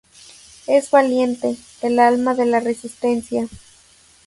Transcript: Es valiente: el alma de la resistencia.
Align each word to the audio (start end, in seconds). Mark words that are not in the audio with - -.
Es 0.65 0.89
valiente: 0.89 1.57
el 1.83 1.99
alma 1.99 2.33
de 2.33 2.47
la 2.47 2.59
resistencia. 2.59 3.47